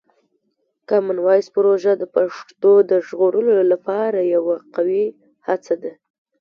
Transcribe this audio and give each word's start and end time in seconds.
کامن 0.89 1.17
وایس 1.25 1.47
پروژه 1.55 1.91
د 1.97 2.03
پښتو 2.15 2.71
د 2.91 2.91
ژغورلو 3.07 3.55
لپاره 3.71 4.19
یوه 4.35 4.55
قوي 4.75 5.05
هڅه 5.47 5.73
ده. 5.81 5.93